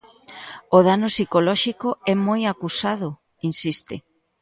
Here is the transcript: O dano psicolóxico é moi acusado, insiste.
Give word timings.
O 0.77 0.79
dano 0.87 1.07
psicolóxico 1.13 1.89
é 2.11 2.13
moi 2.27 2.41
acusado, 2.47 3.09
insiste. 3.49 3.95